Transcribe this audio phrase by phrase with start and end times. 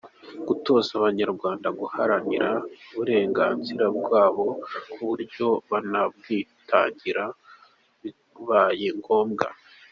[0.47, 2.49] –Gutoza Abanyarwanda guharanira
[2.91, 4.45] uburenganzira bwabo
[4.91, 7.23] ku buryo banabwitangira
[8.01, 9.45] bibaye ngombwa